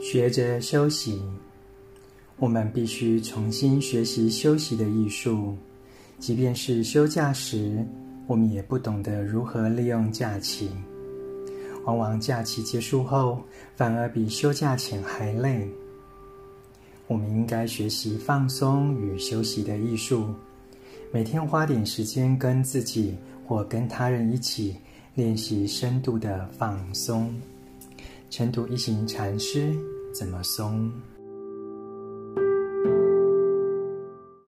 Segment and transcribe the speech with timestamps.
[0.00, 1.20] 学着休息，
[2.38, 5.56] 我们必须重新学习休息的艺术。
[6.18, 7.84] 即便是休假时，
[8.26, 10.70] 我们也不懂得如何利用假期。
[11.84, 13.42] 往往假期结束后，
[13.74, 15.68] 反而比休假前还累。
[17.06, 20.26] 我们应该学习放松与休息的艺术，
[21.12, 23.14] 每天花点时间跟自己
[23.46, 24.76] 或跟他人一起
[25.14, 27.32] 练习深度的放松。
[28.28, 29.74] 尘土一行禅师
[30.12, 30.90] 怎么松？